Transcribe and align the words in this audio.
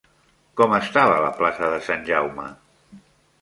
Com 0.61 0.71
estava 0.77 1.19
la 1.25 1.29
plaça 1.41 1.69
de 1.75 1.79
Sant 1.89 2.03
Jaume? 2.09 2.49